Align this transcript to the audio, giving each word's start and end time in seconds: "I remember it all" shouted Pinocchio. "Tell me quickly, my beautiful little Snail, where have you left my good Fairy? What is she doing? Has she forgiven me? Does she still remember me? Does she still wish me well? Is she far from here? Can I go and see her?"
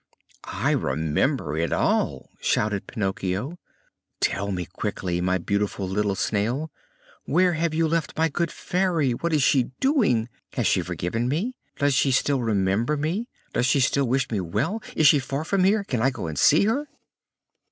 "I 0.45 0.71
remember 0.71 1.55
it 1.59 1.71
all" 1.71 2.31
shouted 2.39 2.87
Pinocchio. 2.87 3.59
"Tell 4.19 4.51
me 4.51 4.65
quickly, 4.65 5.21
my 5.21 5.37
beautiful 5.37 5.87
little 5.87 6.15
Snail, 6.15 6.71
where 7.25 7.53
have 7.53 7.75
you 7.75 7.87
left 7.87 8.17
my 8.17 8.27
good 8.27 8.51
Fairy? 8.51 9.11
What 9.11 9.31
is 9.31 9.43
she 9.43 9.65
doing? 9.79 10.27
Has 10.53 10.65
she 10.65 10.81
forgiven 10.81 11.27
me? 11.27 11.53
Does 11.77 11.93
she 11.93 12.09
still 12.09 12.41
remember 12.41 12.97
me? 12.97 13.27
Does 13.53 13.67
she 13.67 13.79
still 13.79 14.07
wish 14.07 14.31
me 14.31 14.39
well? 14.39 14.81
Is 14.95 15.05
she 15.05 15.19
far 15.19 15.45
from 15.45 15.63
here? 15.63 15.83
Can 15.83 16.01
I 16.01 16.09
go 16.09 16.25
and 16.25 16.35
see 16.39 16.63
her?" 16.65 16.87